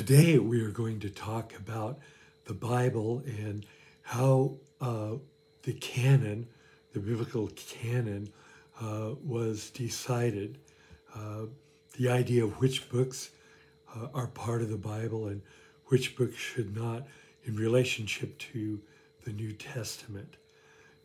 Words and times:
Today 0.00 0.38
we 0.38 0.62
are 0.62 0.70
going 0.70 0.98
to 1.00 1.10
talk 1.10 1.54
about 1.58 1.98
the 2.46 2.54
Bible 2.54 3.22
and 3.26 3.66
how 4.00 4.56
uh, 4.80 5.16
the 5.62 5.74
canon, 5.74 6.46
the 6.94 7.00
biblical 7.00 7.50
canon, 7.54 8.32
uh, 8.80 9.10
was 9.22 9.68
decided. 9.68 10.56
Uh, 11.14 11.42
the 11.98 12.08
idea 12.08 12.42
of 12.42 12.58
which 12.62 12.88
books 12.88 13.28
uh, 13.94 14.06
are 14.14 14.28
part 14.28 14.62
of 14.62 14.70
the 14.70 14.78
Bible 14.78 15.26
and 15.26 15.42
which 15.88 16.16
books 16.16 16.38
should 16.38 16.74
not 16.74 17.06
in 17.44 17.56
relationship 17.56 18.38
to 18.38 18.80
the 19.26 19.34
New 19.34 19.52
Testament. 19.52 20.38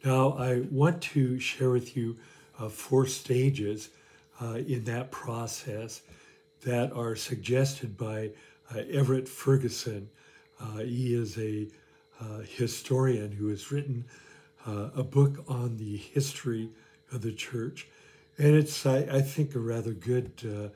Now, 0.06 0.38
I 0.38 0.62
want 0.72 1.02
to 1.02 1.38
share 1.38 1.70
with 1.70 1.98
you 1.98 2.16
uh, 2.58 2.70
four 2.70 3.08
stages 3.08 3.90
uh, 4.42 4.60
in 4.66 4.86
that 4.86 5.12
process 5.12 6.02
that 6.64 6.94
are 6.94 7.18
suggested 7.18 7.98
by 7.98 8.32
Everett 8.92 9.28
Ferguson. 9.28 10.10
Uh, 10.60 10.78
he 10.78 11.14
is 11.14 11.38
a 11.38 11.68
uh, 12.20 12.40
historian 12.40 13.32
who 13.32 13.48
has 13.48 13.72
written 13.72 14.06
uh, 14.66 14.90
a 14.96 15.04
book 15.04 15.44
on 15.48 15.78
the 15.78 15.98
history 15.98 16.70
of 17.12 17.22
the 17.22 17.32
church. 17.32 17.88
And 18.38 18.56
it's, 18.56 18.86
I, 18.86 19.00
I 19.12 19.22
think, 19.22 19.56
a 19.56 19.60
rather 19.60 19.92
good 19.92 20.32
uh, 20.46 20.70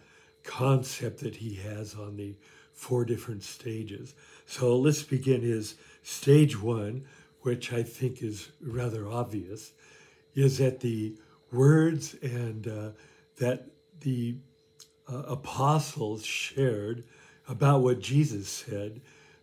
concept 0.43 1.19
that 1.19 1.35
he 1.35 1.55
has 1.55 1.95
on 1.95 2.15
the 2.15 2.35
four 2.73 3.03
different 3.03 3.43
stages. 3.43 4.15
So 4.45 4.77
let's 4.77 5.03
begin 5.03 5.41
his 5.41 5.75
stage 6.03 6.59
one, 6.61 7.05
which 7.41 7.73
I 7.73 7.83
think 7.83 8.21
is 8.21 8.49
rather 8.61 9.07
obvious, 9.07 9.73
is 10.35 10.57
that 10.59 10.79
the 10.79 11.15
words 11.51 12.15
and 12.21 12.67
uh, 12.67 12.89
that 13.37 13.65
the 14.01 14.35
uh, 15.11 15.23
apostles 15.27 16.25
shared 16.25 17.03
about 17.49 17.81
what 17.81 17.99
Jesus 17.99 18.47
said. 18.47 19.01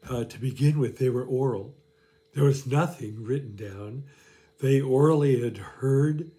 Uh, 0.08 0.24
to 0.24 0.38
begin 0.38 0.78
with, 0.78 0.98
they 0.98 1.10
were 1.10 1.24
oral. 1.24 1.74
There 2.34 2.44
was 2.44 2.66
nothing 2.66 3.24
written 3.24 3.56
down. 3.56 4.04
They 4.60 4.80
orally 4.80 5.42
had 5.42 5.58
heard 5.58 6.30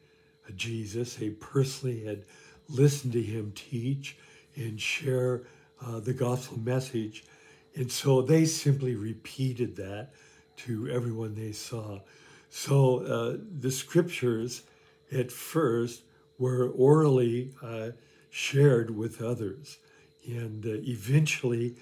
Jesus, 0.55 1.15
they 1.15 1.29
personally 1.29 2.05
had 2.05 2.23
listened 2.69 3.13
to 3.13 3.21
him 3.21 3.51
teach 3.55 4.17
and 4.55 4.79
share 4.79 5.43
uh, 5.85 5.99
the 5.99 6.13
gospel 6.13 6.59
message. 6.59 7.25
And 7.75 7.91
so 7.91 8.21
they 8.21 8.45
simply 8.45 8.95
repeated 8.95 9.75
that 9.75 10.11
to 10.57 10.89
everyone 10.89 11.35
they 11.35 11.51
saw. 11.51 11.99
So 12.49 12.99
uh, 13.05 13.37
the 13.59 13.71
scriptures 13.71 14.63
at 15.11 15.31
first 15.31 16.01
were 16.39 16.69
orally 16.69 17.53
uh, 17.61 17.89
shared 18.29 18.95
with 18.95 19.21
others. 19.21 19.77
And 20.27 20.65
uh, 20.65 20.81
eventually, 20.83 21.75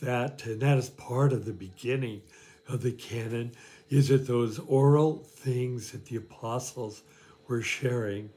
that, 0.00 0.44
and 0.44 0.60
that 0.60 0.76
is 0.76 0.90
part 0.90 1.32
of 1.32 1.46
the 1.46 1.52
beginning 1.52 2.22
of 2.68 2.82
the 2.82 2.92
canon, 2.92 3.52
is 3.88 4.08
that 4.08 4.26
those 4.26 4.58
oral 4.58 5.24
things 5.24 5.92
that 5.92 6.04
the 6.06 6.16
apostles 6.16 7.02
were 7.48 7.62
sharing 7.62 8.28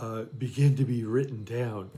uh, 0.00 0.22
begin 0.38 0.76
to 0.76 0.84
be 0.84 1.04
written 1.04 1.44
down. 1.44 1.90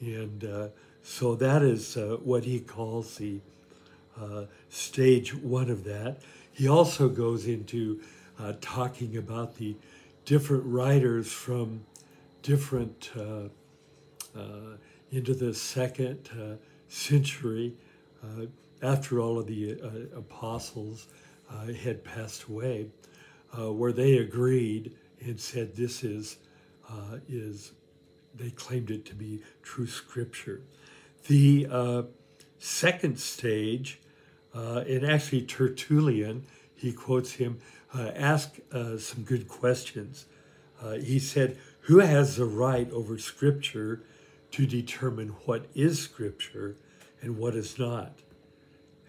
And 0.00 0.44
uh, 0.44 0.68
so 1.02 1.34
that 1.34 1.62
is 1.62 1.96
uh, 1.96 2.16
what 2.22 2.44
he 2.44 2.60
calls 2.60 3.16
the 3.16 3.40
uh, 4.18 4.44
stage 4.70 5.34
one 5.34 5.68
of 5.68 5.84
that. 5.84 6.22
He 6.52 6.68
also 6.68 7.08
goes 7.08 7.46
into 7.46 8.00
uh, 8.38 8.54
talking 8.60 9.16
about 9.18 9.56
the 9.56 9.76
different 10.24 10.64
writers 10.64 11.30
from 11.30 11.84
different 12.42 13.10
into 15.10 15.34
the 15.34 15.54
second 15.54 16.28
uh, 16.32 16.56
century, 16.88 17.74
uh, 18.22 18.46
after 18.82 19.20
all 19.20 19.38
of 19.38 19.46
the 19.46 19.78
apostles 20.14 21.06
had 21.82 22.04
passed 22.04 22.44
away, 22.44 22.86
where 23.54 23.92
they 23.92 24.18
agreed 24.18 24.92
and 25.20 25.40
said 25.40 25.74
this 25.74 26.04
is 26.04 26.36
is 27.28 27.72
they 28.34 28.50
claimed 28.50 28.90
it 28.90 29.04
to 29.06 29.14
be 29.14 29.40
true 29.62 29.86
scripture. 29.86 30.60
The 31.26 31.66
uh, 31.70 32.02
second 32.58 33.18
stage, 33.18 33.98
uh, 34.54 34.84
and 34.86 35.04
actually 35.04 35.42
Tertullian, 35.42 36.44
he 36.74 36.92
quotes 36.92 37.32
him, 37.32 37.58
uh, 37.94 38.10
asked 38.14 38.60
some 38.72 39.22
good 39.24 39.48
questions. 39.48 40.26
he 41.00 41.18
said, 41.18 41.58
Who 41.82 42.00
has 42.00 42.36
the 42.36 42.44
right 42.44 42.90
over 42.92 43.18
scripture 43.18 44.02
to 44.52 44.66
determine 44.66 45.28
what 45.44 45.66
is 45.74 46.00
Scripture 46.00 46.76
and 47.20 47.36
what 47.36 47.54
is 47.54 47.78
not. 47.78 48.12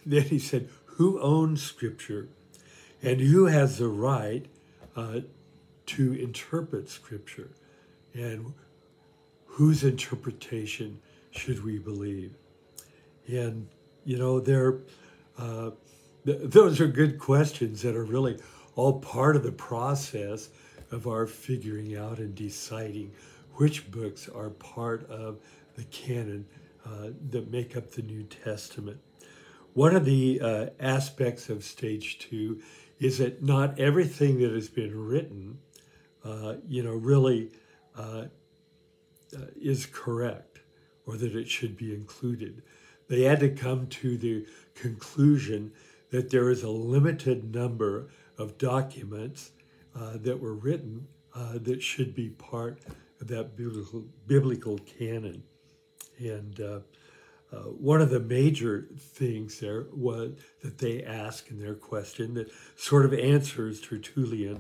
then 0.06 0.24
he 0.24 0.40
said, 0.40 0.70
Who 0.86 1.20
owns 1.22 1.62
Scripture 1.62 2.30
and 3.02 3.22
who 3.22 3.46
has 3.46 3.78
the 3.78 3.88
right 3.88 4.46
uh, 4.96 5.22
to 5.88 6.14
interpret 6.14 6.90
Scripture? 6.90 7.52
And 8.14 8.54
whose 9.46 9.84
interpretation 9.84 11.00
should 11.32 11.64
we 11.64 11.78
believe? 11.78 12.34
And, 13.28 13.68
you 14.06 14.18
know, 14.18 14.40
there, 14.40 14.80
uh, 15.38 15.72
th- 16.26 16.40
those 16.44 16.80
are 16.82 16.88
good 16.88 17.20
questions 17.20 17.82
that 17.84 17.96
are 17.96 18.06
really 18.06 18.40
all 18.76 19.00
part 19.00 19.36
of 19.36 19.44
the 19.44 19.52
process 19.52 20.50
of 20.92 21.08
our 21.08 21.26
figuring 21.26 21.98
out 21.98 22.20
and 22.20 22.34
deciding 22.34 23.12
which 23.58 23.90
books 23.90 24.30
are 24.30 24.52
part 24.52 25.10
of 25.10 25.40
the 25.76 25.84
canon 25.86 26.46
uh, 26.86 27.10
that 27.30 27.52
make 27.52 27.76
up 27.76 27.92
the 27.92 28.02
New 28.02 28.24
Testament. 28.24 29.00
One 29.74 29.96
of 29.96 30.06
the 30.06 30.40
uh, 30.42 30.66
aspects 30.80 31.50
of 31.50 31.64
stage 31.64 32.20
two 32.20 32.62
is 33.00 33.18
that 33.18 33.44
not 33.44 33.80
everything 33.80 34.40
that 34.40 34.52
has 34.52 34.70
been 34.70 35.08
written, 35.08 35.60
uh, 36.24 36.56
you 36.68 36.84
know, 36.84 36.94
really 36.94 37.52
uh, 37.96 38.26
uh, 39.36 39.46
is 39.60 39.86
correct 39.86 40.60
or 41.06 41.18
that 41.18 41.36
it 41.36 41.50
should 41.50 41.78
be 41.78 41.94
included. 41.94 42.62
They 43.08 43.24
had 43.24 43.40
to 43.42 43.50
come 43.50 43.88
to 43.88 44.18
the 44.18 44.46
conclusion 44.76 45.72
that 46.12 46.30
there 46.30 46.50
is 46.50 46.64
a 46.64 46.70
limited 46.70 47.54
number 47.54 48.10
of 48.38 48.58
documents 48.58 49.52
uh, 49.96 50.18
that 50.18 50.40
were 50.40 50.54
written 50.54 51.08
that 51.54 51.84
should 51.84 52.16
be 52.16 52.30
part 52.30 52.80
that 53.20 53.56
biblical, 53.56 54.06
biblical 54.26 54.78
canon. 54.80 55.44
And 56.20 56.60
uh, 56.60 56.80
uh, 57.52 57.64
one 57.64 58.02
of 58.02 58.10
the 58.10 58.20
major 58.20 58.88
things 58.98 59.60
there 59.60 59.88
was 59.94 60.34
that 60.64 60.78
they 60.78 61.04
ask 61.04 61.50
in 61.50 61.60
their 61.60 61.76
question 61.76 62.34
that 62.36 62.52
sort 62.76 63.06
of 63.06 63.14
answers 63.14 63.80
Tertullian's 63.80 64.60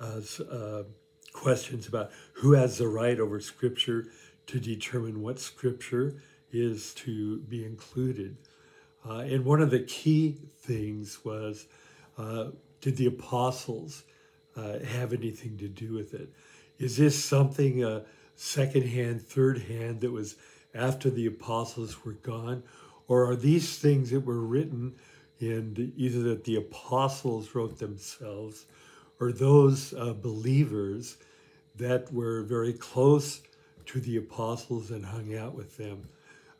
uh, 0.00 0.84
questions 1.32 1.86
about 1.86 2.10
who 2.34 2.52
has 2.52 2.78
the 2.78 2.88
right 2.88 3.18
over 3.18 3.40
Scripture 3.40 4.06
to 4.46 4.60
determine 4.60 5.22
what 5.22 5.38
Scripture 5.38 6.22
is 6.52 6.94
to 6.94 7.40
be 7.40 7.64
included. 7.64 8.36
Uh, 9.08 9.18
and 9.18 9.44
one 9.44 9.62
of 9.62 9.70
the 9.70 9.80
key 9.80 10.38
things 10.60 11.24
was 11.24 11.66
uh, 12.16 12.48
did 12.80 12.96
the 12.96 13.06
apostles 13.06 14.04
uh, 14.56 14.78
have 14.80 15.12
anything 15.12 15.56
to 15.58 15.68
do 15.68 15.94
with 15.94 16.14
it? 16.14 16.28
Is 16.78 16.96
this 16.96 17.22
something 17.22 17.84
uh, 17.84 18.04
secondhand, 18.36 19.22
third 19.22 19.58
hand 19.62 20.00
that 20.00 20.12
was 20.12 20.36
after 20.74 21.10
the 21.10 21.26
apostles 21.26 22.04
were 22.04 22.12
gone? 22.12 22.62
Or 23.08 23.28
are 23.30 23.36
these 23.36 23.78
things 23.78 24.10
that 24.10 24.20
were 24.20 24.40
written 24.40 24.94
in 25.40 25.92
either 25.96 26.22
that 26.22 26.44
the 26.44 26.56
apostles 26.56 27.54
wrote 27.54 27.78
themselves 27.78 28.66
or 29.20 29.32
those 29.32 29.92
uh, 29.94 30.12
believers 30.12 31.16
that 31.76 32.12
were 32.12 32.42
very 32.42 32.72
close 32.72 33.40
to 33.86 34.00
the 34.00 34.18
apostles 34.18 34.90
and 34.90 35.04
hung 35.04 35.34
out 35.34 35.54
with 35.54 35.76
them? 35.76 36.08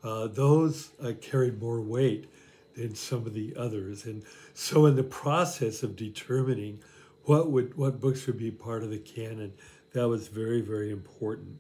Uh, 0.03 0.27
those 0.27 0.91
uh, 1.03 1.13
carried 1.21 1.61
more 1.61 1.81
weight 1.81 2.29
than 2.75 2.95
some 2.95 3.27
of 3.27 3.35
the 3.35 3.55
others. 3.57 4.05
And 4.05 4.23
so, 4.55 4.87
in 4.87 4.97
the 4.97 5.03
process 5.03 5.83
of 5.83 5.97
determining 5.97 6.81
what 7.25 7.51
would 7.51 7.77
what 7.77 8.01
books 8.01 8.27
would 8.27 8.39
be 8.39 8.51
part 8.51 8.83
of 8.83 8.91
the 8.91 8.99
canon, 8.99 9.53
that 9.93 10.09
was 10.09 10.29
very, 10.29 10.61
very 10.61 10.91
important. 10.91 11.59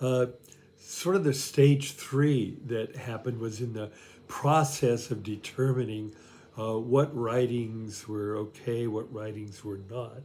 Uh, 0.00 0.26
sort 0.78 1.16
of 1.16 1.24
the 1.24 1.34
stage 1.34 1.92
three 1.92 2.56
that 2.66 2.96
happened 2.96 3.38
was 3.38 3.60
in 3.60 3.72
the 3.72 3.90
process 4.28 5.10
of 5.10 5.22
determining 5.22 6.14
uh, 6.58 6.78
what 6.78 7.14
writings 7.16 8.08
were 8.08 8.36
okay, 8.36 8.86
what 8.86 9.12
writings 9.12 9.64
were 9.64 9.80
not. 9.90 10.18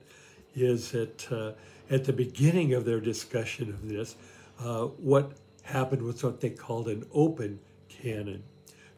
Is 0.55 0.91
that 0.91 1.31
uh, 1.31 1.51
at 1.89 2.05
the 2.05 2.13
beginning 2.13 2.73
of 2.73 2.85
their 2.85 3.01
discussion 3.01 3.69
of 3.69 3.87
this, 3.87 4.15
uh, 4.59 4.85
what 4.85 5.33
happened 5.63 6.01
was 6.01 6.23
what 6.23 6.39
they 6.39 6.49
called 6.49 6.87
an 6.87 7.05
open 7.13 7.59
canon. 7.89 8.43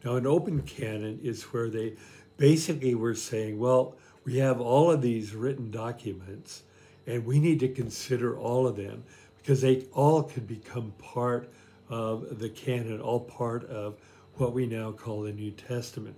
Now, 0.04 0.16
an 0.16 0.26
open 0.26 0.62
canon 0.62 1.18
is 1.22 1.42
where 1.44 1.68
they 1.68 1.94
basically 2.36 2.94
were 2.94 3.14
saying, 3.14 3.58
well, 3.58 3.96
we 4.24 4.36
have 4.38 4.60
all 4.60 4.90
of 4.90 5.02
these 5.02 5.34
written 5.34 5.70
documents 5.70 6.62
and 7.08 7.24
we 7.24 7.40
need 7.40 7.58
to 7.60 7.68
consider 7.68 8.38
all 8.38 8.66
of 8.66 8.76
them 8.76 9.02
because 9.38 9.62
they 9.62 9.86
all 9.94 10.22
could 10.22 10.46
become 10.46 10.92
part 10.98 11.50
of 11.88 12.38
the 12.38 12.50
canon, 12.50 13.00
all 13.00 13.20
part 13.20 13.64
of 13.64 13.96
what 14.34 14.52
we 14.52 14.66
now 14.66 14.92
call 14.92 15.22
the 15.22 15.32
New 15.32 15.50
Testament. 15.50 16.14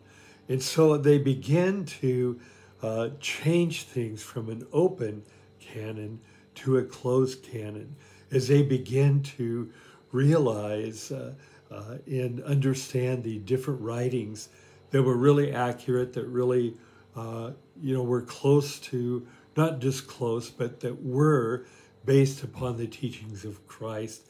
And 0.49 0.61
so 0.61 0.97
they 0.97 1.19
begin 1.19 1.85
to 1.87 2.41
uh, 2.83 3.11
change 3.21 3.85
things 3.85 4.21
from 4.21 4.49
an 4.51 4.67
open 4.73 5.23
canon 5.61 6.19
to 6.57 6.79
a 6.79 6.83
closed 6.83 7.45
canon 7.45 7.95
as 8.33 8.49
they 8.49 8.63
begin 8.63 9.23
to 9.23 9.71
realize 10.11 11.13
uh, 11.13 11.33
uh, 11.71 11.99
and 12.07 12.43
understand 12.43 13.23
the 13.23 13.39
different 13.39 13.81
writings 13.81 14.49
that 14.91 15.05
were 15.05 15.17
really 15.17 15.53
accurate, 15.53 16.13
that 16.15 16.27
really, 16.27 16.75
uh, 17.15 17.53
you 17.81 17.95
know, 17.95 18.03
were 18.03 18.23
close 18.23 18.81
to, 18.81 19.25
not 19.56 19.81
just 19.81 20.06
close, 20.06 20.50
but 20.50 20.81
that 20.81 21.02
were 21.02 21.67
based 22.05 22.43
upon 22.43 22.76
the 22.76 22.87
teachings 22.87 23.44
of 23.44 23.67
Christ. 23.67 24.23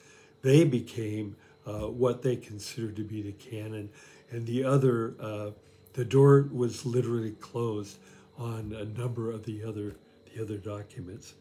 They 0.42 0.64
became 0.64 1.36
uh, 1.66 1.88
what 1.88 2.22
they 2.22 2.36
considered 2.36 2.96
to 2.96 3.04
be 3.04 3.22
the 3.22 3.32
canon. 3.32 3.90
And 4.30 4.46
the 4.46 4.64
other, 4.64 5.14
uh, 5.20 5.50
the 5.92 6.04
door 6.04 6.48
was 6.52 6.86
literally 6.86 7.32
closed 7.32 7.98
on 8.38 8.72
a 8.72 8.84
number 8.84 9.30
of 9.30 9.44
the 9.44 9.62
other, 9.64 9.96
the 10.32 10.42
other 10.42 10.56
documents. 10.56 11.34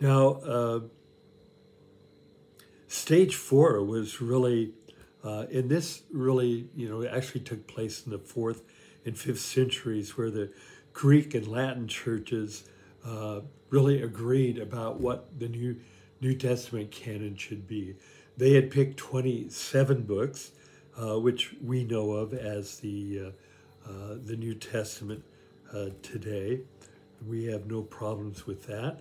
Now, 0.00 0.28
uh, 0.44 0.80
stage 2.86 3.34
four 3.34 3.82
was 3.82 4.20
really, 4.20 4.72
uh, 5.24 5.46
and 5.52 5.70
this 5.70 6.02
really, 6.12 6.68
you 6.76 6.88
know, 6.88 7.06
actually 7.06 7.40
took 7.40 7.66
place 7.66 8.04
in 8.04 8.12
the 8.12 8.18
fourth 8.18 8.62
and 9.04 9.18
fifth 9.18 9.40
centuries 9.40 10.16
where 10.16 10.30
the 10.30 10.52
Greek 10.92 11.34
and 11.34 11.48
Latin 11.48 11.88
churches 11.88 12.64
uh, 13.08 13.40
really 13.70 14.02
agreed 14.02 14.58
about 14.58 15.00
what 15.00 15.38
the 15.38 15.48
New, 15.48 15.76
New 16.20 16.34
Testament 16.34 16.90
canon 16.90 17.36
should 17.36 17.66
be. 17.66 17.94
They 18.36 18.54
had 18.54 18.70
picked 18.70 18.98
27 18.98 20.02
books, 20.02 20.52
uh, 20.96 21.18
which 21.18 21.54
we 21.64 21.84
know 21.84 22.12
of 22.12 22.34
as 22.34 22.78
the, 22.80 23.20
uh, 23.86 23.88
uh, 23.88 24.16
the 24.24 24.36
New 24.36 24.54
Testament 24.54 25.24
uh, 25.72 25.86
today. 26.02 26.60
We 27.26 27.44
have 27.46 27.66
no 27.66 27.82
problems 27.82 28.46
with 28.46 28.66
that. 28.66 29.00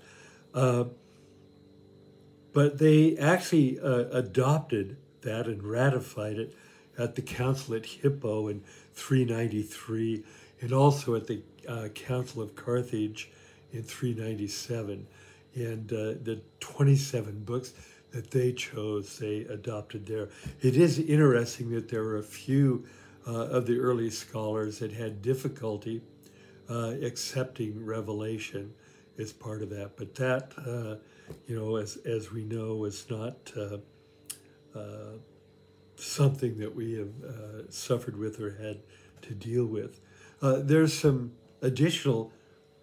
But 2.53 2.79
they 2.79 3.15
actually 3.17 3.77
adopted 3.77 4.97
that 5.21 5.45
and 5.45 5.61
ratified 5.61 6.39
it 6.39 6.55
at 6.97 7.13
the 7.13 7.21
council 7.21 7.75
at 7.75 7.85
Hippo 7.85 8.47
in 8.47 8.63
393 8.93 10.23
and 10.61 10.73
also 10.73 11.13
at 11.13 11.27
the 11.27 11.43
Council 11.93 12.41
of 12.41 12.55
Carthage 12.55 13.29
in 13.71 13.83
397. 13.83 15.05
And 15.55 15.91
uh, 15.91 15.95
the 16.23 16.41
27 16.59 17.43
books 17.43 17.73
that 18.11 18.31
they 18.31 18.53
chose, 18.53 19.17
they 19.17 19.39
adopted 19.41 20.05
there. 20.05 20.29
It 20.61 20.77
is 20.77 20.99
interesting 20.99 21.71
that 21.71 21.89
there 21.89 22.03
were 22.03 22.17
a 22.17 22.23
few 22.23 22.85
uh, 23.27 23.47
of 23.47 23.65
the 23.65 23.77
early 23.77 24.09
scholars 24.09 24.79
that 24.79 24.91
had 24.91 25.21
difficulty 25.21 26.01
uh, 26.69 26.93
accepting 27.01 27.85
revelation 27.85 28.73
as 29.17 29.33
part 29.33 29.61
of 29.61 29.69
that. 29.69 29.97
But 29.97 30.15
that, 30.15 30.51
uh, 30.57 30.95
you 31.47 31.59
know, 31.59 31.77
as, 31.77 31.97
as 32.05 32.31
we 32.31 32.43
know, 32.43 32.85
is 32.85 33.05
not 33.09 33.51
uh, 33.57 33.77
uh, 34.77 35.17
something 35.95 36.57
that 36.59 36.73
we 36.73 36.93
have 36.93 37.13
suffered 37.69 38.17
with 38.17 38.39
or 38.39 38.51
had 38.51 38.79
to 39.23 39.33
deal 39.33 39.65
with. 39.65 39.99
There's 40.41 40.97
some 40.97 41.31
additional 41.61 42.31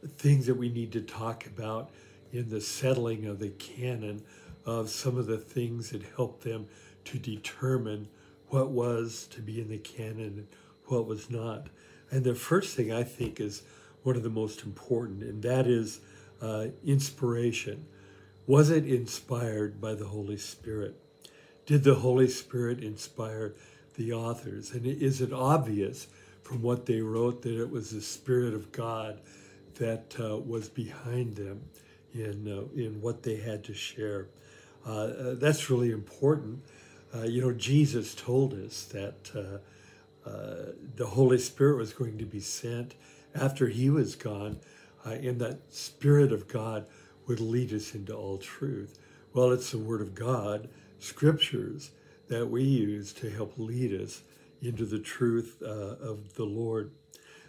things 0.08 0.46
that 0.46 0.54
we 0.54 0.68
need 0.68 0.92
to 0.92 1.00
talk 1.00 1.46
about 1.46 1.90
in 2.32 2.50
the 2.50 2.60
settling 2.60 3.26
of 3.26 3.38
the 3.38 3.50
canon 3.50 4.22
of 4.66 4.90
some 4.90 5.18
of 5.18 5.26
the 5.26 5.38
things 5.38 5.90
that 5.90 6.02
helped 6.16 6.42
them 6.42 6.66
to 7.04 7.18
determine 7.18 8.08
what 8.48 8.70
was 8.70 9.26
to 9.30 9.40
be 9.40 9.60
in 9.60 9.68
the 9.68 9.78
canon 9.78 10.20
and 10.20 10.46
what 10.86 11.06
was 11.06 11.30
not. 11.30 11.68
And 12.10 12.24
the 12.24 12.34
first 12.34 12.76
thing 12.76 12.92
I 12.92 13.02
think 13.02 13.40
is 13.40 13.62
one 14.02 14.16
of 14.16 14.22
the 14.22 14.30
most 14.30 14.62
important, 14.62 15.22
and 15.22 15.42
that 15.42 15.66
is 15.66 16.00
uh, 16.40 16.66
inspiration. 16.84 17.86
Was 18.46 18.70
it 18.70 18.86
inspired 18.86 19.80
by 19.80 19.94
the 19.94 20.06
Holy 20.06 20.36
Spirit? 20.36 20.94
Did 21.66 21.84
the 21.84 21.96
Holy 21.96 22.28
Spirit 22.28 22.82
inspire 22.82 23.54
the 23.96 24.12
authors? 24.12 24.72
And 24.72 24.86
is 24.86 25.20
it 25.20 25.32
obvious 25.32 26.06
from 26.42 26.60
what 26.60 26.84
they 26.84 27.00
wrote 27.00 27.42
that 27.42 27.58
it 27.58 27.70
was 27.70 27.90
the 27.90 28.02
Spirit 28.02 28.52
of 28.52 28.70
God 28.70 29.18
that 29.76 30.14
uh, 30.18 30.36
was 30.38 30.68
behind 30.68 31.36
them 31.36 31.62
in, 32.14 32.48
uh, 32.48 32.80
in 32.80 33.00
what 33.00 33.22
they 33.22 33.36
had 33.36 33.64
to 33.64 33.74
share? 33.74 34.28
Uh, 34.86 34.90
uh 34.90 35.34
that's 35.34 35.70
really 35.70 35.90
important. 35.90 36.62
Uh, 37.14 37.22
you 37.22 37.40
know, 37.40 37.52
Jesus 37.52 38.14
told 38.14 38.54
us 38.54 38.84
that 38.86 39.30
uh, 40.26 40.32
the 40.96 41.06
Holy 41.06 41.38
Spirit 41.38 41.76
was 41.76 41.92
going 41.92 42.18
to 42.18 42.24
be 42.24 42.40
sent 42.40 42.94
after 43.34 43.68
he 43.68 43.88
was 43.90 44.16
gone, 44.16 44.58
and 45.04 45.40
that 45.40 45.58
Spirit 45.72 46.32
of 46.32 46.48
God 46.48 46.86
would 47.26 47.40
lead 47.40 47.72
us 47.72 47.94
into 47.94 48.14
all 48.14 48.38
truth. 48.38 48.98
Well, 49.32 49.52
it's 49.52 49.70
the 49.70 49.78
Word 49.78 50.00
of 50.00 50.14
God, 50.14 50.68
scriptures, 50.98 51.90
that 52.28 52.46
we 52.46 52.62
use 52.62 53.12
to 53.14 53.30
help 53.30 53.52
lead 53.58 54.00
us 54.00 54.22
into 54.60 54.84
the 54.84 54.98
truth 54.98 55.62
of 55.62 56.34
the 56.34 56.44
Lord. 56.44 56.90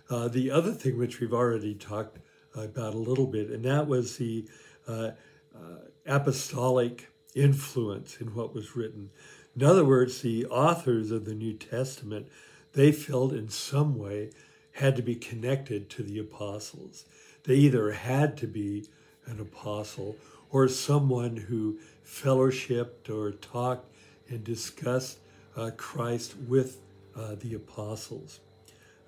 Uh, 0.10 0.28
the 0.28 0.52
other 0.52 0.72
thing, 0.72 0.98
which 0.98 1.19
we've 1.19 1.34
already 1.34 1.74
talked 1.74 2.19
about 2.56 2.94
a 2.94 2.98
little 2.98 3.28
bit, 3.28 3.50
and 3.50 3.66
that 3.66 3.88
was 3.88 4.18
the 4.18 4.46
uh, 4.88 5.12
uh 5.56 5.78
apostolic 6.06 7.10
influence 7.34 8.18
in 8.22 8.36
what 8.36 8.54
was 8.54 8.75
written. 8.75 9.10
In 9.56 9.63
other 9.63 9.86
words, 9.86 10.22
the 10.22 10.46
authors 10.46 11.12
of 11.12 11.25
the 11.25 11.34
New 11.34 11.54
Testament, 11.54 12.28
they 12.74 12.92
felt 12.92 13.34
in 13.34 13.50
some 13.50 13.98
way 13.98 14.31
had 14.74 14.96
to 14.98 15.02
be 15.02 15.16
connected 15.16 15.90
to 15.90 16.04
the 16.04 16.19
apostles. 16.19 17.06
They 17.44 17.56
either 17.56 17.92
had 17.92 18.38
to 18.38 18.48
be 18.48 18.86
an 19.25 19.40
apostle 19.40 20.18
or 20.51 20.68
someone 20.68 21.38
who 21.38 21.80
fellowshipped 22.06 23.10
or 23.10 23.31
talked 23.31 23.92
and 24.30 24.44
discussed 24.44 25.19
uh, 25.56 25.72
Christ 25.78 26.36
with 26.48 26.81
uh, 27.16 27.36
the 27.36 27.54
apostles. 27.54 28.40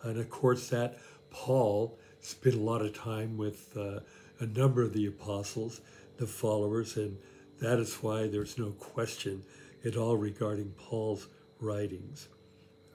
And 0.04 0.20
of 0.20 0.30
course, 0.30 0.70
that 0.70 0.98
Paul 1.32 1.98
spent 2.20 2.56
a 2.56 2.60
lot 2.60 2.82
of 2.82 2.94
time 2.98 3.38
with 3.38 3.76
uh, 3.78 4.00
a 4.40 4.46
number 4.46 4.82
of 4.82 4.94
the 4.94 5.06
apostles, 5.06 5.82
the 6.18 6.28
followers, 6.28 6.98
and 6.98 7.18
that 7.60 7.80
is 7.80 7.96
why 7.96 8.28
there's 8.28 8.58
no 8.58 8.72
question 8.72 9.44
at 9.86 9.96
all 9.96 10.18
regarding 10.18 10.74
Paul's 10.78 11.28
writings. 11.60 12.28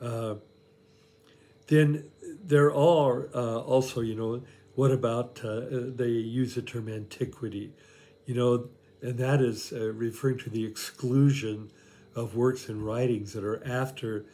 Uh, 0.00 0.37
then 1.66 2.04
there 2.44 2.74
are 2.74 3.29
uh, 3.34 3.58
also, 3.58 4.00
you 4.00 4.15
know, 4.15 4.43
what 4.74 4.91
about, 4.91 5.41
uh, 5.44 5.62
they 5.70 6.08
use 6.08 6.55
the 6.55 6.62
term 6.62 6.88
antiquity, 6.88 7.72
you 8.27 8.34
know, 8.34 8.69
and 9.00 9.19
that 9.19 9.41
is 9.41 9.72
uh, 9.72 9.93
referring 9.93 10.38
to 10.38 10.50
the 10.50 10.65
exclusion 10.65 11.70
of 12.15 12.36
works 12.36 12.69
and 12.69 12.84
writings 12.84 13.32
that 13.32 13.44
are 13.44 13.65
after 13.67 14.24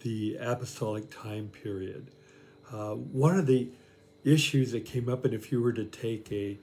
the 0.00 0.36
apostolic 0.40 1.10
time 1.10 1.48
period. 1.48 2.10
Uh, 2.72 2.94
one 2.94 3.38
of 3.38 3.46
the 3.46 3.68
issues 4.24 4.72
that 4.72 4.84
came 4.84 5.08
up, 5.08 5.24
and 5.24 5.34
if 5.34 5.50
you 5.50 5.62
were 5.62 5.72
to 5.72 5.84
take 5.84 6.30
a 6.32 6.58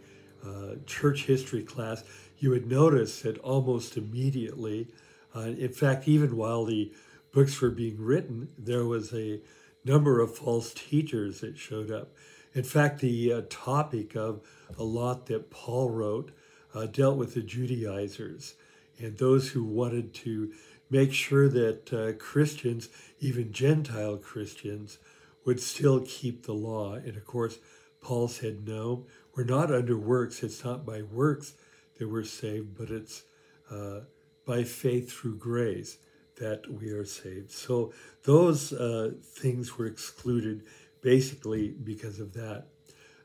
uh, 0.45 0.75
church 0.85 1.25
history 1.25 1.63
class, 1.63 2.03
you 2.37 2.49
would 2.51 2.69
notice 2.69 3.21
that 3.21 3.37
almost 3.39 3.97
immediately, 3.97 4.87
uh, 5.35 5.41
in 5.41 5.71
fact, 5.71 6.07
even 6.07 6.37
while 6.37 6.65
the 6.65 6.91
books 7.31 7.59
were 7.61 7.69
being 7.69 7.97
written, 7.99 8.49
there 8.57 8.85
was 8.85 9.13
a 9.13 9.39
number 9.83 10.19
of 10.19 10.35
false 10.35 10.73
teachers 10.73 11.41
that 11.41 11.57
showed 11.57 11.91
up. 11.91 12.11
In 12.53 12.63
fact, 12.63 13.01
the 13.01 13.33
uh, 13.33 13.41
topic 13.49 14.15
of 14.15 14.41
a 14.77 14.83
lot 14.83 15.25
that 15.27 15.49
Paul 15.49 15.89
wrote 15.89 16.31
uh, 16.73 16.85
dealt 16.85 17.17
with 17.17 17.33
the 17.33 17.41
Judaizers 17.41 18.55
and 18.99 19.17
those 19.17 19.49
who 19.49 19.63
wanted 19.63 20.13
to 20.13 20.53
make 20.89 21.13
sure 21.13 21.49
that 21.49 21.93
uh, 21.93 22.13
Christians, 22.13 22.89
even 23.19 23.51
Gentile 23.51 24.17
Christians, 24.17 24.99
would 25.45 25.59
still 25.59 26.01
keep 26.01 26.45
the 26.45 26.53
law. 26.53 26.93
And 26.93 27.15
of 27.15 27.25
course, 27.25 27.59
Paul 28.01 28.27
said, 28.27 28.67
no, 28.67 29.05
we're 29.35 29.43
not 29.43 29.71
under 29.71 29.97
works. 29.97 30.43
It's 30.43 30.63
not 30.63 30.85
by 30.85 31.01
works 31.01 31.53
that 31.97 32.09
we're 32.09 32.23
saved, 32.23 32.77
but 32.77 32.89
it's 32.89 33.23
uh, 33.71 34.01
by 34.45 34.63
faith 34.63 35.11
through 35.11 35.37
grace 35.37 35.97
that 36.37 36.69
we 36.69 36.89
are 36.89 37.05
saved. 37.05 37.51
So 37.51 37.93
those 38.23 38.73
uh, 38.73 39.11
things 39.23 39.77
were 39.77 39.85
excluded 39.85 40.63
basically 41.01 41.69
because 41.69 42.19
of 42.19 42.33
that. 42.33 42.65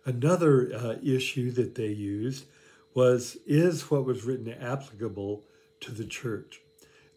Another 0.04 0.70
uh, 0.74 0.94
issue 1.02 1.50
that 1.52 1.74
they 1.74 1.88
used 1.88 2.46
was 2.94 3.36
is 3.46 3.90
what 3.90 4.04
was 4.04 4.24
written 4.24 4.52
applicable 4.52 5.44
to 5.80 5.92
the 5.92 6.04
church? 6.04 6.60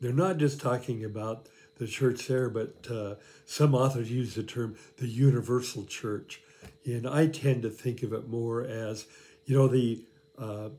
They're 0.03 0.11
not 0.11 0.37
just 0.37 0.59
talking 0.59 1.05
about 1.05 1.47
the 1.77 1.87
church 1.87 2.27
there, 2.27 2.49
but 2.49 2.75
uh, 2.91 3.15
some 3.45 3.73
authors 3.73 4.11
use 4.11 4.35
the 4.35 4.43
term 4.43 4.75
the 4.97 5.07
universal 5.07 5.85
church. 5.85 6.41
And 6.85 7.07
I 7.07 7.27
tend 7.27 7.61
to 7.61 7.69
think 7.69 8.03
of 8.03 8.11
it 8.11 8.27
more 8.27 8.63
as, 8.63 9.05
you 9.45 9.57
know, 9.57 9.69
the 9.69 10.03
uh, 10.37 10.69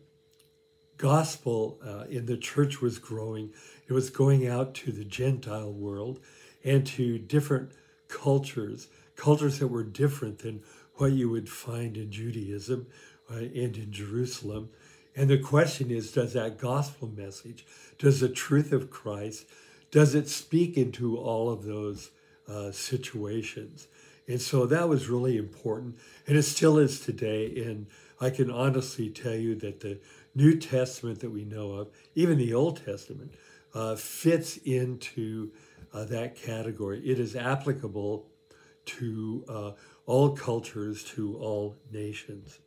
gospel 0.99 1.79
uh, 1.83 2.05
in 2.11 2.27
the 2.27 2.37
church 2.37 2.83
was 2.83 2.99
growing. 2.99 3.55
It 3.89 3.95
was 3.95 4.11
going 4.11 4.47
out 4.47 4.75
to 4.75 4.93
the 4.93 5.05
Gentile 5.05 5.73
world. 5.73 6.21
and 6.65 6.87
to 6.87 7.19
different 7.19 7.71
cultures, 8.09 8.89
cultures 9.17 9.59
that 9.59 9.69
were 9.69 9.85
different 9.85 10.41
than 10.41 10.63
what 10.97 11.13
you 11.13 11.29
would 11.29 11.49
find 11.49 11.97
in 11.97 12.11
Judaism 12.11 12.87
uh, 13.31 13.37
and 13.37 13.77
in 13.77 13.93
Jerusalem. 13.93 14.71
And 15.17 15.31
the 15.31 15.39
question 15.39 15.91
is 15.91 16.13
does 16.13 16.33
that 16.33 16.59
gospel 16.59 17.09
message, 17.09 17.67
does 17.99 18.21
the 18.21 18.29
truth 18.29 18.73
of 18.73 18.91
Christ, 18.91 19.47
does 19.91 20.15
it 20.15 20.29
speak 20.29 20.77
into 20.77 21.17
all 21.17 21.51
of 21.51 21.65
those 21.65 22.11
uh, 22.49 22.73
situations? 22.73 23.87
And 24.27 24.41
so 24.41 24.67
that 24.67 24.89
was 24.89 25.09
really 25.09 25.37
important. 25.37 25.99
And 26.27 26.37
it 26.37 26.43
still 26.43 26.79
is 26.79 27.01
today. 27.01 27.63
And 27.65 27.87
I 28.21 28.31
can 28.31 28.51
honestly 28.51 29.11
tell 29.11 29.35
you 29.35 29.55
that 29.57 29.81
the 29.81 30.01
New 30.35 30.59
Testament 30.59 31.21
that 31.21 31.31
we 31.31 31.45
know 31.45 31.73
of, 31.73 31.91
even 32.15 32.39
the 32.39 32.55
Old 32.55 32.85
Testament, 32.85 33.35
uh, 33.75 33.97
fits 33.97 34.57
into 34.59 35.51
uh, 35.93 36.05
that 36.05 36.37
category. 36.37 37.01
It 37.09 37.19
is 37.19 37.37
applicable 37.37 38.27
to 38.87 39.45
uh, 39.49 39.71
all 40.07 40.31
cultures, 40.31 41.05
to 41.05 41.37
all 41.37 41.77
nations. 41.93 42.59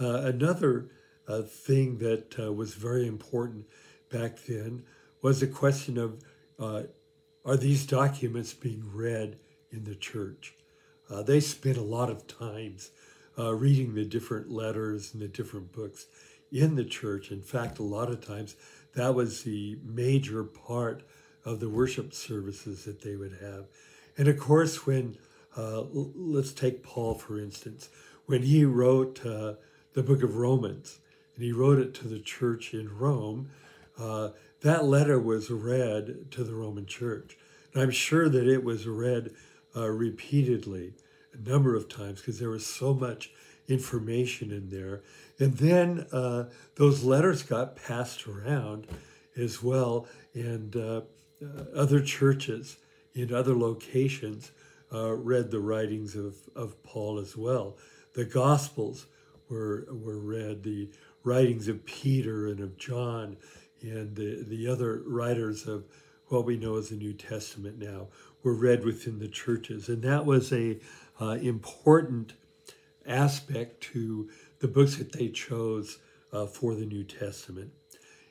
Uh, 0.00 0.22
another 0.24 0.90
uh, 1.28 1.42
thing 1.42 1.98
that 1.98 2.38
uh, 2.38 2.52
was 2.52 2.74
very 2.74 3.06
important 3.06 3.66
back 4.10 4.38
then 4.46 4.84
was 5.22 5.40
the 5.40 5.46
question 5.46 5.98
of 5.98 6.22
are 7.44 7.56
these 7.56 7.86
documents 7.86 8.52
being 8.52 8.84
read 8.92 9.36
in 9.70 9.84
the 9.84 9.94
church? 9.94 10.54
they 11.26 11.40
spent 11.40 11.76
a 11.76 11.82
lot 11.82 12.08
of 12.08 12.26
times 12.26 12.90
reading 13.36 13.94
the 13.94 14.04
different 14.04 14.50
letters 14.50 15.12
and 15.12 15.22
the 15.22 15.28
different 15.28 15.72
books 15.72 16.06
in 16.52 16.76
the 16.76 16.84
church. 16.84 17.30
In 17.30 17.42
fact, 17.42 17.78
a 17.78 17.82
lot 17.82 18.10
of 18.10 18.24
times 18.24 18.56
that 18.94 19.14
was 19.14 19.42
the 19.42 19.78
major 19.84 20.44
part 20.44 21.02
of 21.44 21.60
the 21.60 21.68
worship 21.68 22.12
services 22.12 22.84
that 22.84 23.02
they 23.02 23.16
would 23.16 23.38
have. 23.40 23.66
And 24.16 24.28
of 24.28 24.38
course, 24.38 24.86
when, 24.86 25.16
uh, 25.56 25.82
let's 25.92 26.52
take 26.52 26.82
Paul 26.82 27.14
for 27.14 27.38
instance, 27.40 27.88
when 28.26 28.42
he 28.42 28.64
wrote 28.64 29.24
uh, 29.24 29.54
the 29.94 30.02
book 30.02 30.22
of 30.22 30.36
Romans, 30.36 30.98
and 31.34 31.44
he 31.44 31.52
wrote 31.52 31.78
it 31.78 31.94
to 31.94 32.08
the 32.08 32.20
church 32.20 32.74
in 32.74 32.96
Rome, 32.96 33.50
uh, 33.98 34.30
that 34.60 34.84
letter 34.84 35.18
was 35.18 35.50
read 35.50 36.30
to 36.30 36.44
the 36.44 36.54
Roman 36.54 36.86
church. 36.86 37.36
And 37.72 37.82
I'm 37.82 37.90
sure 37.90 38.28
that 38.28 38.46
it 38.46 38.62
was 38.62 38.86
read 38.86 39.30
uh, 39.74 39.88
repeatedly 39.88 40.94
a 41.32 41.48
number 41.48 41.74
of 41.74 41.88
times 41.88 42.20
because 42.20 42.38
there 42.38 42.50
was 42.50 42.66
so 42.66 42.94
much 42.94 43.30
information 43.68 44.50
in 44.50 44.68
there. 44.68 45.02
And 45.38 45.56
then 45.56 46.06
uh, 46.12 46.50
those 46.76 47.02
letters 47.02 47.42
got 47.42 47.76
passed 47.76 48.26
around 48.26 48.86
as 49.36 49.62
well, 49.62 50.06
and 50.34 50.76
uh, 50.76 51.00
uh, 51.42 51.64
other 51.74 52.02
churches 52.02 52.76
in 53.14 53.32
other 53.32 53.56
locations 53.56 54.52
uh, 54.92 55.12
read 55.12 55.50
the 55.50 55.60
writings 55.60 56.14
of, 56.14 56.36
of 56.54 56.82
Paul 56.82 57.18
as 57.18 57.36
well. 57.36 57.76
The 58.14 58.24
Gospels 58.24 59.06
were, 59.48 59.86
were 59.90 60.18
read, 60.18 60.62
the 60.62 60.90
writings 61.24 61.68
of 61.68 61.84
Peter 61.84 62.46
and 62.46 62.60
of 62.60 62.76
John, 62.76 63.36
and 63.80 64.14
the, 64.14 64.44
the 64.46 64.68
other 64.68 65.02
writers 65.06 65.66
of 65.66 65.84
what 66.26 66.44
we 66.44 66.56
know 66.56 66.76
as 66.76 66.88
the 66.88 66.96
New 66.96 67.12
Testament 67.12 67.78
now 67.78 68.08
were 68.42 68.54
read 68.54 68.84
within 68.84 69.18
the 69.18 69.28
churches. 69.28 69.88
And 69.88 70.02
that 70.02 70.24
was 70.24 70.52
a 70.52 70.78
uh, 71.20 71.38
important 71.40 72.34
aspect 73.06 73.82
to 73.92 74.30
the 74.60 74.68
books 74.68 74.96
that 74.96 75.12
they 75.12 75.28
chose 75.28 75.98
uh, 76.32 76.46
for 76.46 76.74
the 76.74 76.86
New 76.86 77.04
Testament. 77.04 77.72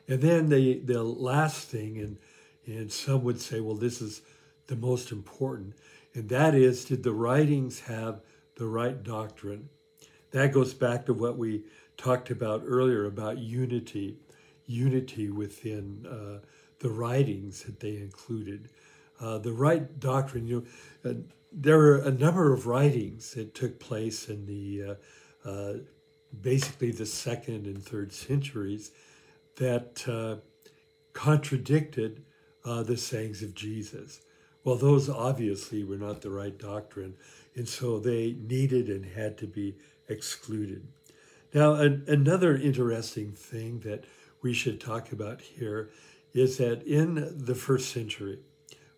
And 0.07 0.21
then 0.21 0.49
the, 0.49 0.79
the 0.79 1.03
last 1.03 1.67
thing, 1.67 1.97
and, 1.99 2.17
and 2.65 2.91
some 2.91 3.23
would 3.23 3.39
say, 3.39 3.59
well, 3.59 3.75
this 3.75 4.01
is 4.01 4.21
the 4.67 4.75
most 4.75 5.11
important, 5.11 5.75
and 6.13 6.29
that 6.29 6.55
is 6.55 6.85
did 6.85 7.03
the 7.03 7.13
writings 7.13 7.81
have 7.81 8.21
the 8.55 8.65
right 8.65 9.01
doctrine? 9.03 9.69
That 10.31 10.53
goes 10.53 10.73
back 10.73 11.05
to 11.05 11.13
what 11.13 11.37
we 11.37 11.63
talked 11.97 12.31
about 12.31 12.63
earlier 12.65 13.05
about 13.05 13.37
unity, 13.37 14.17
unity 14.65 15.29
within 15.29 16.05
uh, 16.05 16.45
the 16.79 16.89
writings 16.89 17.63
that 17.63 17.79
they 17.79 17.97
included. 17.97 18.69
Uh, 19.19 19.37
the 19.37 19.53
right 19.53 19.99
doctrine, 19.99 20.47
you 20.47 20.65
know, 21.03 21.11
uh, 21.11 21.13
there 21.51 21.77
were 21.77 21.97
a 21.97 22.11
number 22.11 22.53
of 22.53 22.65
writings 22.65 23.33
that 23.33 23.53
took 23.53 23.79
place 23.79 24.29
in 24.29 24.45
the 24.45 24.97
uh, 25.45 25.49
uh, 25.49 25.73
basically 26.41 26.91
the 26.91 27.05
second 27.05 27.65
and 27.65 27.83
third 27.83 28.11
centuries 28.11 28.91
that 29.57 30.07
uh, 30.07 30.37
contradicted 31.13 32.23
the 32.63 32.95
sayings 32.95 33.43
of 33.43 33.53
Jesus. 33.53 34.21
Well, 34.63 34.75
those 34.75 35.09
obviously 35.09 35.83
were 35.83 35.97
not 35.97 36.21
the 36.21 36.29
right 36.29 36.57
doctrine, 36.57 37.15
and 37.55 37.67
so 37.67 37.99
they 37.99 38.35
needed 38.39 38.87
and 38.87 39.03
had 39.05 39.37
to 39.39 39.47
be 39.47 39.75
excluded. 40.07 40.87
Now, 41.53 41.73
an, 41.73 42.03
another 42.07 42.55
interesting 42.55 43.31
thing 43.31 43.79
that 43.81 44.05
we 44.41 44.53
should 44.53 44.79
talk 44.79 45.11
about 45.11 45.41
here 45.41 45.89
is 46.33 46.57
that 46.57 46.83
in 46.83 47.45
the 47.45 47.55
first 47.55 47.91
century, 47.91 48.39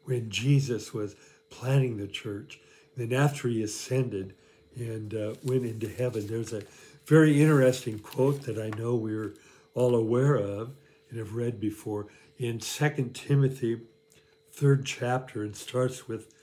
when 0.03 0.29
Jesus 0.29 0.93
was 0.93 1.15
planning 1.50 1.98
the 1.98 2.07
church, 2.07 2.60
then 2.95 3.12
after 3.12 3.48
he 3.48 3.63
ascended 3.63 4.36
and 4.75 5.13
uh, 5.13 5.33
went 5.43 5.65
into 5.65 5.88
heaven, 5.88 6.27
there's 6.27 6.53
a 6.53 6.63
very 7.05 7.41
interesting 7.41 8.00
quote 8.00 8.43
that 8.43 8.57
I 8.57 8.77
know 8.77 8.95
we're 8.95 9.33
all 9.74 9.95
aware 9.95 10.36
of 10.36 10.75
and 11.10 11.19
have 11.19 11.36
read 11.36 11.60
before 11.60 12.07
in 12.38 12.60
Second 12.60 13.13
Timothy, 13.13 13.81
third 14.51 14.86
chapter, 14.86 15.43
and 15.43 15.55
starts 15.55 16.07
with 16.07 16.33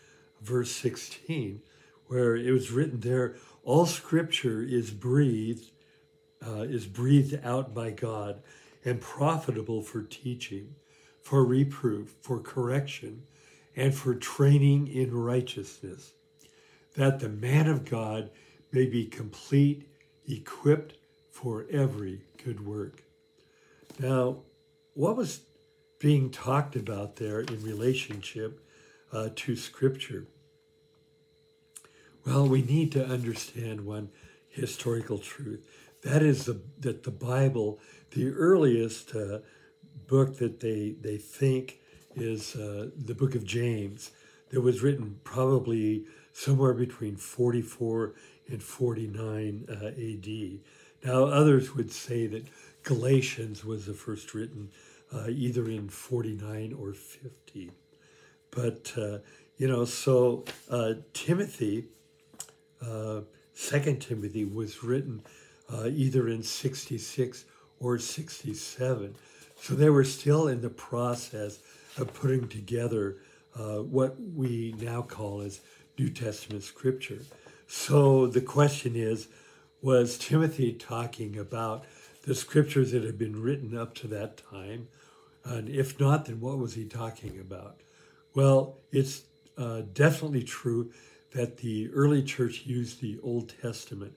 verse 0.40 0.72
16, 0.72 1.62
where 2.06 2.36
it 2.36 2.50
was 2.50 2.70
written 2.70 3.00
there, 3.00 3.36
all 3.64 3.86
scripture 3.86 4.62
is 4.62 4.90
breathed, 4.90 5.70
uh, 6.46 6.62
is 6.62 6.86
breathed 6.86 7.38
out 7.44 7.74
by 7.74 7.90
God 7.90 8.42
and 8.84 9.00
profitable 9.00 9.82
for 9.82 10.02
teaching, 10.02 10.74
for 11.22 11.44
reproof, 11.44 12.14
for 12.20 12.40
correction, 12.40 13.24
and 13.76 13.94
for 13.94 14.14
training 14.14 14.88
in 14.88 15.14
righteousness, 15.14 16.12
that 16.94 17.20
the 17.20 17.28
man 17.28 17.68
of 17.68 17.84
God 17.84 18.30
may 18.72 18.86
be 18.86 19.04
complete, 19.04 19.88
equipped 20.26 20.94
for 21.30 21.66
every 21.70 22.22
good 22.42 22.66
work. 22.66 23.02
Now, 23.98 24.38
what 24.94 25.16
was 25.16 25.40
being 25.98 26.30
talked 26.30 26.76
about 26.76 27.16
there 27.16 27.40
in 27.40 27.62
relationship 27.62 28.64
uh, 29.12 29.28
to 29.36 29.56
Scripture? 29.56 30.26
Well, 32.24 32.46
we 32.46 32.62
need 32.62 32.92
to 32.92 33.04
understand 33.04 33.82
one 33.82 34.10
historical 34.48 35.18
truth. 35.18 35.66
That 36.02 36.22
is 36.22 36.46
the, 36.46 36.60
that 36.80 37.02
the 37.02 37.10
Bible, 37.10 37.78
the 38.12 38.30
earliest 38.30 39.14
uh, 39.14 39.38
book 40.06 40.38
that 40.38 40.60
they, 40.60 40.94
they 41.00 41.18
think 41.18 41.80
is 42.16 42.56
uh, 42.56 42.90
the 42.96 43.14
book 43.14 43.34
of 43.34 43.44
James, 43.44 44.10
that 44.50 44.60
was 44.60 44.82
written 44.82 45.20
probably 45.24 46.04
somewhere 46.32 46.74
between 46.74 47.16
44 47.16 48.14
and 48.48 48.62
49 48.62 49.66
uh, 49.68 49.86
AD. 49.86 50.60
Now, 51.04 51.24
others 51.24 51.74
would 51.74 51.92
say 51.92 52.26
that 52.26 52.46
Galatians 52.82 53.64
was 53.64 53.86
the 53.86 53.94
first 53.94 54.34
written 54.34 54.70
uh, 55.14 55.28
either 55.28 55.68
in 55.68 55.88
49 55.88 56.76
or 56.80 56.92
50. 56.92 57.70
But, 58.50 58.92
uh, 58.96 59.18
you 59.56 59.68
know, 59.68 59.84
so 59.84 60.44
uh, 60.68 60.94
Timothy, 61.12 61.86
uh, 62.84 63.20
Second 63.54 64.00
Timothy, 64.00 64.44
was 64.44 64.82
written 64.82 65.22
uh, 65.72 65.86
either 65.86 66.28
in 66.28 66.42
66 66.42 67.44
or 67.78 67.98
67. 67.98 69.14
So 69.56 69.74
they 69.74 69.90
were 69.90 70.04
still 70.04 70.48
in 70.48 70.60
the 70.60 70.70
process 70.70 71.58
of 71.96 72.14
putting 72.14 72.48
together 72.48 73.18
uh, 73.54 73.78
what 73.78 74.16
we 74.20 74.74
now 74.78 75.02
call 75.02 75.40
as 75.42 75.60
New 75.98 76.08
Testament 76.08 76.62
scripture. 76.62 77.20
So 77.66 78.26
the 78.26 78.40
question 78.40 78.96
is 78.96 79.28
was 79.82 80.18
Timothy 80.18 80.72
talking 80.72 81.38
about 81.38 81.84
the 82.24 82.34
scriptures 82.34 82.92
that 82.92 83.02
had 83.02 83.16
been 83.16 83.40
written 83.40 83.76
up 83.76 83.94
to 83.96 84.06
that 84.08 84.42
time? 84.50 84.88
And 85.44 85.70
if 85.70 85.98
not, 85.98 86.26
then 86.26 86.40
what 86.40 86.58
was 86.58 86.74
he 86.74 86.84
talking 86.84 87.38
about? 87.40 87.80
Well, 88.34 88.76
it's 88.92 89.22
uh, 89.56 89.82
definitely 89.92 90.44
true 90.44 90.92
that 91.32 91.58
the 91.58 91.90
early 91.92 92.22
church 92.22 92.66
used 92.66 93.00
the 93.00 93.18
Old 93.22 93.54
Testament 93.62 94.12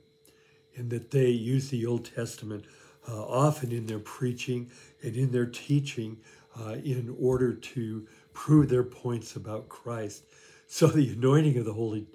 and 0.75 0.89
that 0.89 1.11
they 1.11 1.29
use 1.29 1.69
the 1.69 1.85
Old 1.85 2.09
Testament 2.13 2.65
uh, 3.07 3.23
often 3.25 3.71
in 3.71 3.85
their 3.85 3.99
preaching 3.99 4.69
and 5.01 5.15
in 5.15 5.31
their 5.31 5.45
teaching 5.45 6.17
uh, 6.59 6.75
in 6.83 7.15
order 7.19 7.53
to 7.53 8.07
prove 8.33 8.69
their 8.69 8.83
points 8.83 9.35
about 9.35 9.69
Christ. 9.69 10.23
So 10.67 10.87
the 10.87 11.09
anointing 11.09 11.57
of 11.57 11.65
the 11.65 11.73
Holy, 11.73 12.07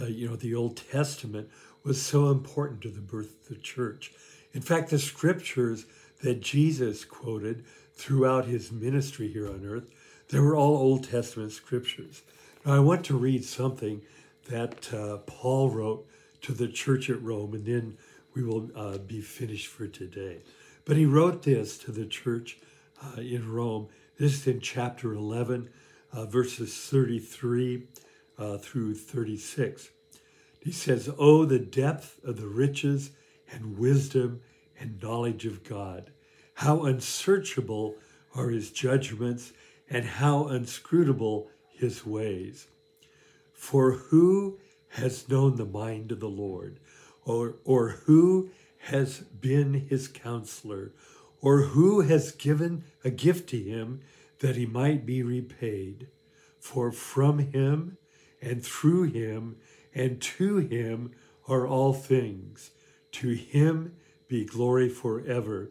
uh, 0.00 0.06
you 0.06 0.28
know, 0.28 0.36
the 0.36 0.54
Old 0.54 0.76
Testament 0.90 1.48
was 1.82 2.00
so 2.00 2.30
important 2.30 2.82
to 2.82 2.90
the 2.90 3.00
birth 3.00 3.42
of 3.42 3.48
the 3.48 3.62
church. 3.62 4.12
In 4.52 4.60
fact, 4.60 4.90
the 4.90 4.98
scriptures 4.98 5.86
that 6.22 6.40
Jesus 6.40 7.04
quoted 7.04 7.64
throughout 7.94 8.46
his 8.46 8.72
ministry 8.72 9.28
here 9.28 9.48
on 9.48 9.64
earth, 9.64 9.90
they 10.28 10.38
were 10.38 10.56
all 10.56 10.76
Old 10.76 11.08
Testament 11.08 11.52
scriptures. 11.52 12.22
Now, 12.64 12.74
I 12.74 12.78
want 12.80 13.04
to 13.06 13.16
read 13.16 13.44
something 13.44 14.02
that 14.48 14.92
uh, 14.92 15.18
Paul 15.18 15.70
wrote 15.70 16.06
to 16.42 16.52
the 16.52 16.68
church 16.68 17.10
at 17.10 17.22
Rome, 17.22 17.54
and 17.54 17.66
then 17.66 17.98
we 18.34 18.42
will 18.42 18.70
uh, 18.74 18.98
be 18.98 19.20
finished 19.20 19.66
for 19.66 19.86
today. 19.86 20.42
But 20.84 20.96
he 20.96 21.06
wrote 21.06 21.42
this 21.42 21.78
to 21.78 21.92
the 21.92 22.06
church 22.06 22.58
uh, 23.02 23.20
in 23.20 23.52
Rome. 23.52 23.88
This 24.18 24.34
is 24.34 24.46
in 24.46 24.60
chapter 24.60 25.12
11, 25.12 25.68
uh, 26.12 26.26
verses 26.26 26.74
33 26.74 27.86
uh, 28.38 28.58
through 28.58 28.94
36. 28.94 29.90
He 30.60 30.72
says, 30.72 31.08
Oh, 31.18 31.44
the 31.44 31.58
depth 31.58 32.20
of 32.24 32.36
the 32.36 32.48
riches 32.48 33.10
and 33.50 33.78
wisdom 33.78 34.40
and 34.78 35.02
knowledge 35.02 35.46
of 35.46 35.64
God! 35.64 36.10
How 36.54 36.84
unsearchable 36.84 37.96
are 38.34 38.50
his 38.50 38.70
judgments 38.70 39.52
and 39.88 40.04
how 40.04 40.48
inscrutable 40.48 41.50
his 41.68 42.06
ways. 42.06 42.68
For 43.52 43.92
who 43.92 44.58
has 44.90 45.28
known 45.28 45.56
the 45.56 45.64
mind 45.64 46.12
of 46.12 46.20
the 46.20 46.28
Lord, 46.28 46.80
or, 47.24 47.56
or 47.64 47.90
who 48.04 48.50
has 48.78 49.18
been 49.18 49.86
his 49.88 50.08
counselor, 50.08 50.92
or 51.40 51.62
who 51.62 52.00
has 52.00 52.32
given 52.32 52.84
a 53.04 53.10
gift 53.10 53.48
to 53.50 53.58
him 53.58 54.00
that 54.40 54.56
he 54.56 54.66
might 54.66 55.06
be 55.06 55.22
repaid? 55.22 56.08
For 56.58 56.92
from 56.92 57.38
him 57.38 57.96
and 58.42 58.62
through 58.64 59.04
him 59.04 59.56
and 59.94 60.20
to 60.20 60.58
him 60.58 61.12
are 61.48 61.66
all 61.66 61.92
things. 61.92 62.70
To 63.12 63.30
him 63.30 63.96
be 64.28 64.44
glory 64.44 64.88
forever. 64.88 65.70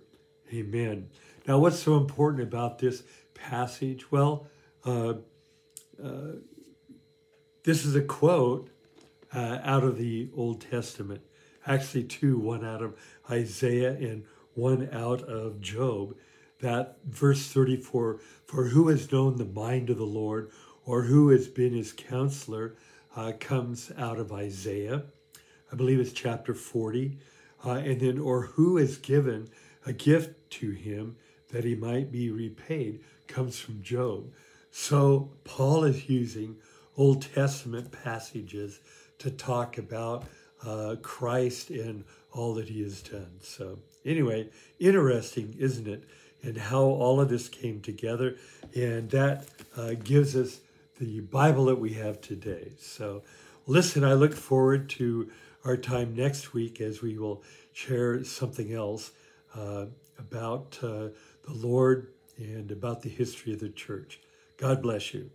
Amen. 0.54 1.10
Now, 1.48 1.60
what's 1.60 1.80
so 1.80 1.96
important 1.96 2.44
about 2.44 2.80
this 2.80 3.04
passage? 3.34 4.12
Well, 4.12 4.48
uh, 4.86 5.14
uh, 6.04 6.34
this 7.64 7.86
is 7.86 7.96
a 7.96 8.02
quote 8.02 8.70
uh, 9.34 9.60
out 9.64 9.84
of 9.84 9.98
the 9.98 10.30
Old 10.36 10.62
Testament. 10.62 11.22
Actually, 11.66 12.04
two, 12.04 12.38
one 12.38 12.66
out 12.66 12.82
of 12.82 12.96
Isaiah 13.30 13.92
and 13.92 14.24
one 14.54 14.90
out 14.92 15.22
of 15.24 15.62
Job. 15.62 16.16
That 16.62 16.98
verse 17.06 17.48
34 17.48 18.20
For 18.46 18.66
who 18.66 18.88
has 18.90 19.12
known 19.12 19.38
the 19.38 19.46
mind 19.46 19.90
of 19.90 19.98
the 19.98 20.04
Lord, 20.04 20.52
or 20.86 21.04
who 21.04 21.30
has 21.30 21.48
been 21.48 21.74
his 21.74 21.94
counselor, 21.94 22.76
uh, 23.16 23.34
comes 23.40 23.92
out 23.98 24.20
of 24.20 24.32
Isaiah. 24.32 25.04
I 25.72 25.76
believe 25.76 26.00
it's 26.00 26.12
chapter 26.12 26.54
40. 26.54 27.18
Uh, 27.66 27.72
and 27.72 28.00
then, 28.00 28.18
or 28.18 28.44
who 28.44 28.78
has 28.78 28.98
given 28.98 29.50
a 29.86 29.94
gift 29.94 30.50
to 30.52 30.72
him 30.72 31.18
that 31.50 31.64
he 31.64 31.76
might 31.76 32.12
be 32.12 32.32
repaid, 32.32 33.02
comes 33.28 33.60
from 33.60 33.82
Job. 33.82 34.32
So 34.72 35.32
Paul 35.44 35.84
is 35.84 36.10
using 36.10 36.58
Old 36.96 37.22
Testament 37.22 37.92
passages 37.92 38.80
to 39.20 39.32
talk 39.32 39.78
about 39.78 40.26
uh, 40.66 40.96
Christ 41.02 41.70
and 41.70 42.04
all 42.32 42.54
that 42.56 42.70
he 42.70 42.82
has 42.84 43.02
done. 43.02 43.40
So, 43.42 43.80
anyway, 44.06 44.50
interesting, 44.80 45.56
isn't 45.58 45.88
it? 45.88 46.04
And 46.42 46.58
how 46.58 46.84
all 46.84 47.20
of 47.20 47.30
this 47.30 47.50
came 47.50 47.82
together. 47.82 48.38
And 48.76 49.10
that 49.12 49.48
uh, 49.76 49.94
gives 50.04 50.36
us 50.36 50.60
the 51.00 51.22
Bible 51.22 51.66
that 51.66 51.80
we 51.80 51.94
have 51.94 52.22
today. 52.22 52.72
So, 52.80 53.24
listen, 53.68 54.04
I 54.04 54.14
look 54.14 54.34
forward 54.34 54.90
to 54.92 55.30
our 55.66 55.78
time 55.78 56.16
next 56.16 56.54
week 56.54 56.82
as 56.82 57.02
we 57.02 57.18
will 57.18 57.44
share 57.74 58.24
something 58.24 58.74
else 58.74 59.12
uh, 59.56 59.86
about 60.18 60.78
uh, 60.82 61.10
the 61.44 61.54
Lord 61.54 62.14
and 62.38 62.72
about 62.72 63.02
the 63.02 63.10
history 63.10 63.54
of 63.54 63.60
the 63.60 63.70
church. 63.70 64.20
God 64.58 64.82
bless 64.82 65.14
you. 65.14 65.30